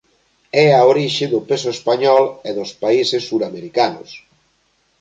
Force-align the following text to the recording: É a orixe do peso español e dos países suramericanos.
É 0.65 0.67
a 0.73 0.81
orixe 0.91 1.25
do 1.33 1.39
peso 1.49 1.69
español 1.77 2.23
e 2.49 2.51
dos 2.57 2.71
países 2.83 3.21
suramericanos. 3.29 4.09